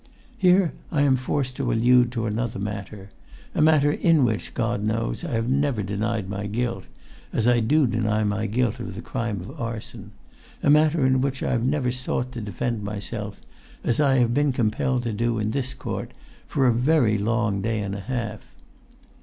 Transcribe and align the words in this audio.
"Here 0.35 0.73
I 0.91 1.03
am 1.03 1.15
forced 1.15 1.55
to 1.57 1.71
allude 1.71 2.11
to 2.13 2.25
another 2.25 2.57
matter: 2.57 3.11
a 3.53 3.61
matter 3.61 3.91
in 3.91 4.25
which, 4.25 4.55
God 4.55 4.81
knows, 4.83 5.23
I 5.23 5.33
have 5.33 5.47
never 5.47 5.83
denied 5.83 6.27
my 6.27 6.47
guilt, 6.47 6.85
as 7.31 7.47
I 7.47 7.59
do 7.59 7.85
deny 7.85 8.23
my 8.23 8.47
guilt 8.47 8.79
of 8.79 8.95
the 8.95 9.03
crime 9.03 9.41
of 9.41 9.61
arson: 9.61 10.09
a 10.63 10.71
matter 10.71 11.05
in 11.05 11.21
which 11.21 11.43
I 11.43 11.51
have 11.51 11.63
never 11.63 11.91
sought 11.91 12.31
to 12.31 12.41
defend 12.41 12.81
myself, 12.81 13.41
as 13.83 13.99
I 13.99 14.15
have 14.17 14.33
been 14.33 14.53
compelled 14.53 15.03
to 15.03 15.13
do 15.13 15.37
in 15.37 15.51
this 15.51 15.75
court 15.75 16.13
for 16.47 16.65
a 16.65 16.73
very 16.73 17.19
long 17.19 17.61
day 17.61 17.79
and 17.79 17.93
a 17.93 17.99
half. 18.01 18.39